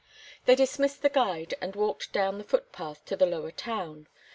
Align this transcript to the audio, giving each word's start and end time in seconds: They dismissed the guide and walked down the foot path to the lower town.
They 0.47 0.55
dismissed 0.55 1.03
the 1.03 1.09
guide 1.09 1.53
and 1.61 1.75
walked 1.75 2.11
down 2.11 2.39
the 2.39 2.43
foot 2.43 2.71
path 2.71 3.05
to 3.05 3.15
the 3.15 3.27
lower 3.27 3.51
town. 3.51 4.07